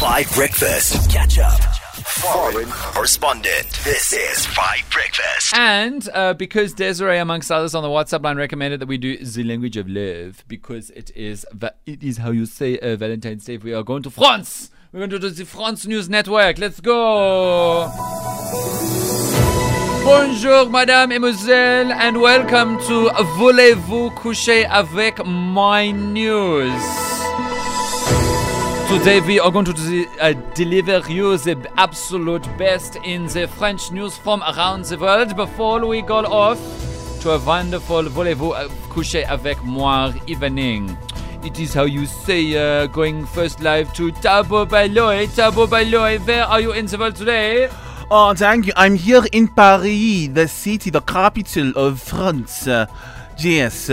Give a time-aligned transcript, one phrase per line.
[0.00, 1.10] Five Breakfast.
[1.10, 1.60] Catch up.
[2.06, 3.68] Foreign correspondent.
[3.84, 5.54] This is Five Breakfast.
[5.56, 9.42] And uh, because Desiree, amongst others, on the WhatsApp line recommended that we do the
[9.44, 13.56] language of love because it is va- it is how you say uh, Valentine's Day.
[13.56, 14.70] We are going to France.
[14.92, 16.58] We're going to do the France News Network.
[16.58, 17.90] Let's go.
[20.04, 27.07] Bonjour, Madame et Mademoiselle, and welcome to Voulez-vous coucher avec my news?
[28.88, 34.16] Today we are going to uh, deliver you the absolute best in the French news
[34.16, 35.36] from around the world.
[35.36, 36.58] Before we go off
[37.20, 40.96] to a wonderful Voulez-vous uh, coucher avec moi evening.
[41.44, 45.26] It is how you say uh, going first live to Tabo Baloy.
[45.26, 47.68] Tabo Baloy, where are you in the world today?
[48.10, 48.72] Oh, thank you.
[48.74, 52.66] I'm here in Paris, the city, the capital of France.
[52.66, 52.86] Uh,
[53.38, 53.90] yes.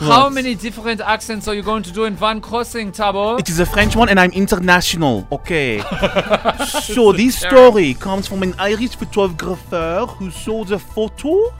[0.00, 3.38] How many different accents are you going to do in one crossing, Tabo?
[3.40, 5.26] It is a French one, and I'm international.
[5.32, 5.80] Okay.
[6.68, 11.52] so this story comes from an Irish photographer who saw the photo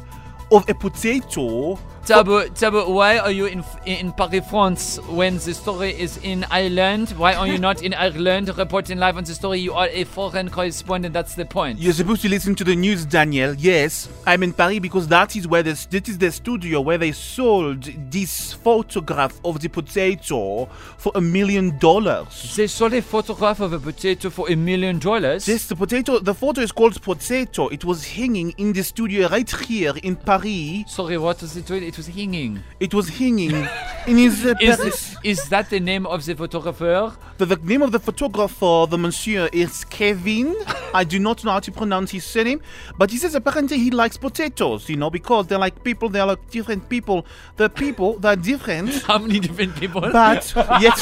[0.53, 1.79] of a potato.
[2.09, 7.11] Tabo, Tabo, why are you in in Paris, France, when the story is in Ireland?
[7.19, 9.59] Why are you not in Ireland reporting live on the story?
[9.59, 11.13] You are a foreign correspondent.
[11.13, 11.79] That's the point.
[11.79, 13.53] You're supposed to listen to the news, Daniel.
[13.53, 17.13] Yes, I'm in Paris because that is where this that is the studio where they
[17.13, 20.65] sold this photograph of the potato
[20.97, 22.57] for a million dollars.
[22.57, 25.47] They sold a photograph of a potato for a million dollars.
[25.47, 26.21] Yes, the potato.
[26.21, 27.69] The photo is called potato.
[27.69, 30.85] It was hanging in the studio right here in Paris.
[30.87, 31.83] Sorry, what was it doing?
[31.83, 32.63] It was hanging.
[32.81, 33.69] It was hanging
[34.07, 35.17] in his uh, Paris.
[35.25, 37.13] Is, is that the name of the photographer?
[37.39, 40.57] The, the name of the photographer, the monsieur, is Kevin.
[40.95, 42.61] I do not know how to pronounce his surname,
[42.97, 46.51] but he says apparently he likes potatoes, you know, because they're like people, they're like
[46.51, 47.27] different people.
[47.57, 50.01] The people, they're different, How many different people?
[50.01, 50.99] but yet,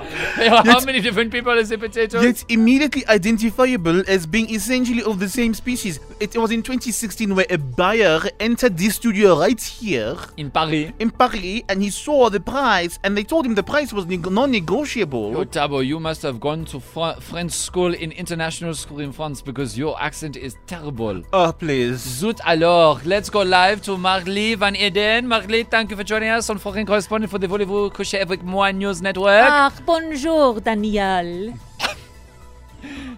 [0.36, 0.84] How Yes.
[0.86, 2.20] many different people is a potato?
[2.20, 6.00] yet immediately identifiable as being essentially of the same species.
[6.20, 10.92] It was in 2016 where a buyer entered this studio right here In Paris.
[10.98, 14.30] in Paris and he saw the price and they told him the price was neg-
[14.30, 15.32] non-negotiable.
[15.32, 19.42] Yo, Tabo, you must have gone to Fr- French school in international school in France
[19.42, 21.22] because your accent is terrible.
[21.32, 21.98] Oh, please.
[22.20, 25.26] Zoot alors, let's go live to Marley Van Eden.
[25.26, 28.72] Marley, thank you for joining us on Foreign Correspondent for the Voulez-vous coucher avec moi
[28.72, 29.48] News Network.
[29.50, 31.58] Ah, bonjour, Daniel.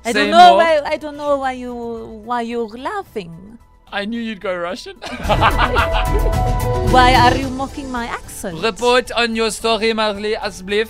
[0.04, 0.64] I don't know more.
[0.64, 0.80] why.
[0.88, 1.74] I don't know why you
[2.24, 3.60] why you're laughing.
[3.92, 4.96] I knew you'd go Russian.
[6.96, 8.56] Why are you mocking my accent?
[8.64, 10.88] Report on your story, Marley Asbliff.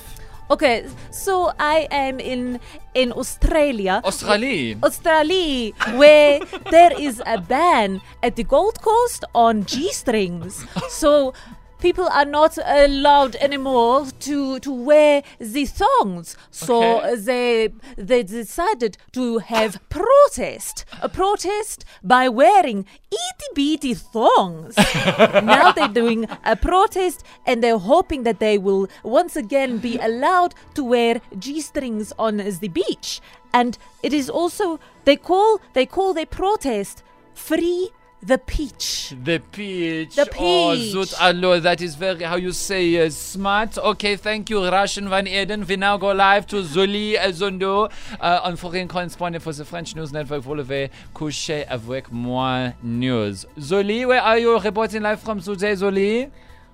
[0.55, 2.63] Okay, so I am in
[2.95, 3.99] in Australia.
[4.07, 4.79] Australie.
[4.87, 10.63] Australia, where there is a ban at the Gold Coast on G strings.
[10.87, 11.35] So
[11.83, 16.37] people are not uh, allowed anymore to, to wear the thongs.
[16.51, 17.17] So Okay.
[17.17, 20.85] they they decided to have protest.
[21.03, 24.75] A protest by wearing itty bitty thongs.
[25.55, 30.55] now they're doing a protest and they're hoping that they will once again be allowed
[30.75, 33.21] to wear G strings on the beach.
[33.53, 37.03] And it is also they call they call their protest
[37.35, 37.91] free
[38.23, 39.15] the peach.
[39.25, 40.15] The peach.
[40.15, 40.37] The peach.
[40.39, 40.95] Oh, peach.
[40.95, 43.77] zoot alors, that is very, how you say, uh, smart.
[43.77, 45.67] Okay, thank you, Russian Van Eden.
[45.67, 47.91] We now go live to Zoli Zondo
[48.21, 50.43] uh, on Foreign Correspondent for the French News Network.
[50.43, 53.45] Vous levez coucher avec moi news.
[53.59, 56.31] Zoli, where are you reporting live from today, Zoli?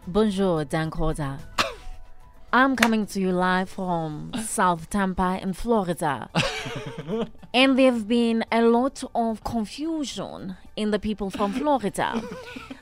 [0.07, 1.39] Bonjour, Dan Corder.
[2.51, 6.31] I'm coming to you live from South Tampa in Florida.
[7.55, 12.23] and there have been a lot of confusion in the people from Florida.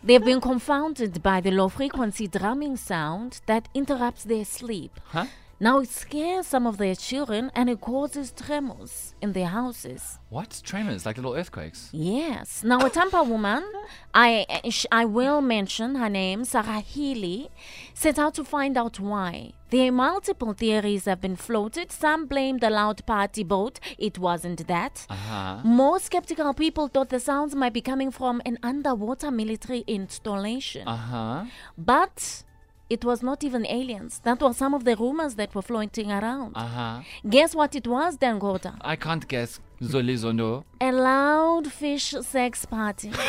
[0.04, 5.00] They've been confounded by the low frequency drumming sound that interrupts their sleep.
[5.06, 5.26] Huh?
[5.58, 10.18] Now it scares some of their children and it causes tremors in their houses.
[10.28, 10.60] What?
[10.62, 11.88] Tremors, like little earthquakes.
[11.92, 12.62] Yes.
[12.62, 13.64] Now, a Tampa woman,
[14.12, 14.44] I
[14.92, 17.50] I will mention her name, Sarah Healy,
[17.94, 19.52] set out to find out why.
[19.70, 21.90] There are multiple theories have been floated.
[21.90, 23.80] Some blame the loud party boat.
[23.98, 25.06] It wasn't that.
[25.08, 25.60] Uh-huh.
[25.64, 30.86] More skeptical people thought the sounds might be coming from an underwater military installation.
[30.86, 31.46] Uh-huh.
[31.76, 32.44] But
[32.88, 34.20] it was not even aliens.
[34.24, 36.52] That was some of the rumors that were floating around.
[36.56, 37.00] Uh-huh.
[37.28, 38.74] Guess what it was, Dan Corder?
[38.80, 39.60] I can't guess.
[39.82, 40.64] Zolizondo.
[40.80, 43.12] A loud fish sex party.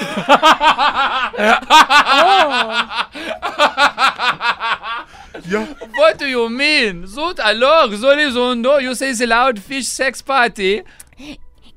[5.95, 7.03] What do you mean?
[7.03, 10.83] Zoot alors, Zoli Zondo, you say the loud fish sex party.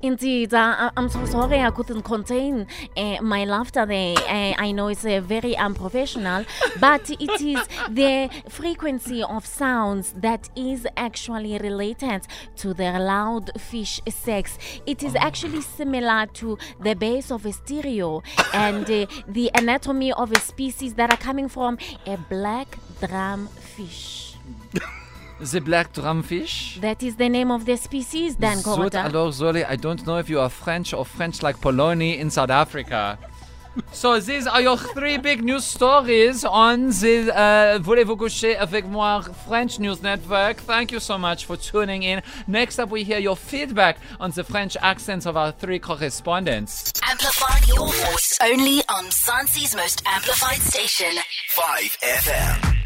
[0.03, 2.67] Indeed, uh, I'm so sorry I couldn't contain
[2.97, 4.17] uh, my laughter there.
[4.17, 6.47] Uh, I know it's uh, very unprofessional,
[6.81, 7.61] but it is
[7.91, 12.27] the frequency of sounds that is actually related
[12.57, 14.57] to the loud fish sex.
[14.87, 18.23] It is actually similar to the base of a stereo
[18.55, 21.77] and the anatomy of a species that are coming from
[22.07, 24.35] a black drum fish.
[25.41, 26.81] The black drumfish?
[26.81, 28.99] That is the name of the species, Dan Zut, Corder.
[28.99, 32.51] alors, Zoli, I don't know if you are French or French like Poloni in South
[32.51, 33.19] Africa.
[33.93, 39.23] So these are your three big news stories on the uh, Voulez-vous coucher avec moi
[39.47, 40.57] French News Network.
[40.59, 42.21] Thank you so much for tuning in.
[42.49, 46.93] Next up, we hear your feedback on the French accents of our three correspondents.
[47.09, 51.15] Amplify your voice only on Mzansi's most amplified station.
[51.57, 52.80] 5FM.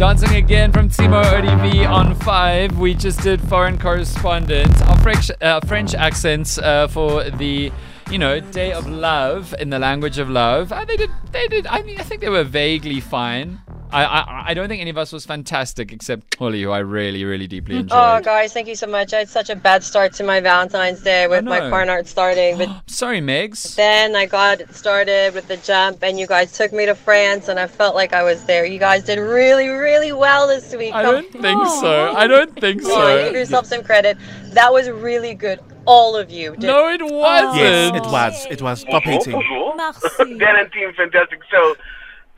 [0.00, 2.78] Dancing again from Timo ODV on 5.
[2.78, 4.80] We just did foreign correspondent.
[4.86, 7.70] Our French, uh, French accents uh, for the,
[8.10, 10.72] you know, Day of Love in the language of love.
[10.72, 13.60] Uh, they did, they did, I mean, I think they were vaguely fine.
[13.92, 17.24] I, I, I don't think any of us was fantastic except Holly, who I really,
[17.24, 17.80] really deeply mm.
[17.80, 17.98] enjoyed.
[17.98, 19.12] Oh, guys, thank you so much.
[19.12, 21.70] I had such a bad start to my Valentine's Day with my know.
[21.70, 23.74] partner starting, but Sorry, Megs.
[23.74, 27.48] then I got it started with the jump, and you guys took me to France,
[27.48, 28.64] and I felt like I was there.
[28.64, 30.94] You guys did really, really well this week.
[30.94, 32.12] I don't think so.
[32.16, 33.38] I don't think Come on, give so.
[33.38, 34.16] yourself some credit.
[34.52, 35.60] That was really good.
[35.86, 36.66] All of you did.
[36.66, 37.12] No, it oh.
[37.12, 37.56] wasn't.
[37.56, 38.46] Yes, it was.
[38.50, 38.80] It was.
[38.80, 39.42] Stop hating.
[39.76, 40.38] Merci.
[40.38, 41.40] Dan and team, fantastic.
[41.50, 41.74] So,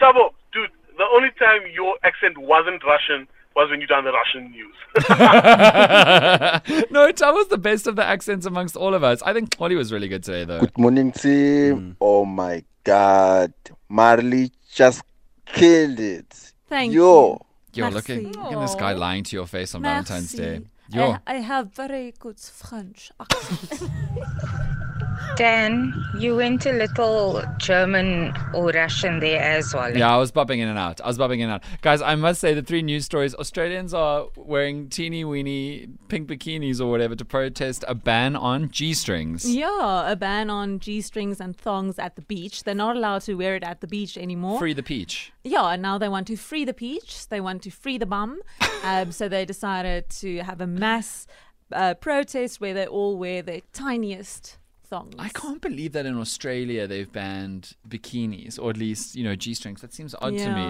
[0.01, 0.33] Tabo, dude,
[1.03, 3.27] the only time your accent wasn't Russian
[3.57, 4.75] was when you done the Russian news.
[6.91, 9.21] no, Tom was the best of the accents amongst all of us.
[9.23, 10.61] I think Holly was really good today, though.
[10.61, 11.77] Good morning, team.
[11.77, 11.97] Mm.
[12.01, 13.53] Oh my God,
[13.89, 15.03] Marley just
[15.45, 16.53] killed it.
[16.69, 17.45] Thank Yo,
[17.75, 17.97] You're Merci.
[17.97, 20.61] looking, look at this guy lying to your face on Valentine's Day.
[20.91, 21.17] Yo.
[21.27, 23.91] I, I have very good French accent.
[25.37, 29.97] Dan, you went a little German or Russian there as well.
[29.97, 31.01] Yeah, I was bobbing in and out.
[31.01, 31.65] I was bobbing in and out.
[31.81, 36.81] Guys, I must say the three news stories Australians are wearing teeny weeny pink bikinis
[36.81, 39.51] or whatever to protest a ban on G strings.
[39.51, 42.65] yeah, a ban on G strings and thongs at the beach.
[42.65, 44.59] They're not allowed to wear it at the beach anymore.
[44.59, 45.33] Free the peach.
[45.45, 47.29] Yeah, and now they want to free the peach.
[47.29, 48.43] They want to free the bum.
[48.85, 51.27] um, so they decided to have a mass
[51.73, 54.59] uh, protest where they all wear their tiniest
[54.93, 55.15] thongs.
[55.19, 59.55] I can't believe that in Australia they've banned bikinis, or at least, you know, G
[59.55, 59.81] strings.
[59.81, 60.69] That seems odd to me.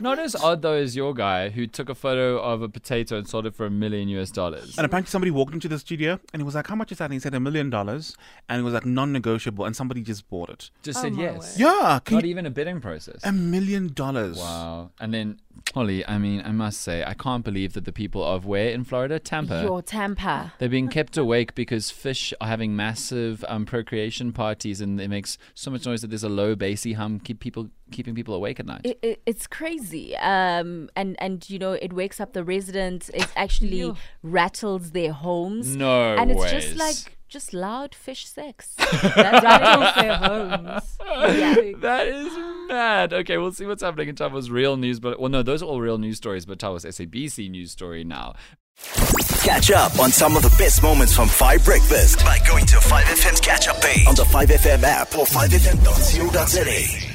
[0.00, 3.26] Not as odd, though, as your guy who took a photo of a potato and
[3.26, 4.76] sold it for a million US dollars.
[4.78, 7.06] And apparently somebody walked into the studio and he was like, How much is that?
[7.06, 8.16] And he said a million dollars.
[8.48, 9.64] And it was like non negotiable.
[9.64, 10.70] And somebody just bought it.
[10.82, 11.56] Just Oh said my yes.
[11.58, 12.00] Yeah.
[12.04, 13.20] Can Not you, even a bidding process.
[13.24, 14.36] a million dollars.
[14.38, 14.90] Wow.
[15.00, 15.40] And then,
[15.74, 18.84] Holly, I mean, I must say, I can't believe that the people of where in
[18.84, 19.18] Florida?
[19.18, 19.62] Tampa.
[19.62, 20.52] Your temper.
[20.58, 25.38] They're being kept awake because fish are having massive um, procreation parties, and it makes
[25.54, 28.66] so much noise that there's a low bassy hum, keep people keeping people awake at
[28.66, 28.80] night.
[28.84, 30.16] It, it, it's crazy.
[30.16, 33.08] Um, and, and, you know, it wakes up the residents.
[33.10, 35.76] It actually rattles their homes.
[35.76, 38.74] No And it's just like, just loud fish sex.
[38.78, 40.96] That's rattles their homes.
[41.80, 42.32] that is
[42.68, 43.12] mad.
[43.12, 45.00] Okay, we'll see what's happening in Tava's real news.
[45.00, 46.46] But well, no, those are all real news stories.
[46.46, 48.34] But Tava's SABC news story now.
[49.42, 53.40] Catch up on some of the best moments from 5 Breakfast by going to 5FM's
[53.40, 57.13] catch up page on the 5FM app or 5FM.co.za.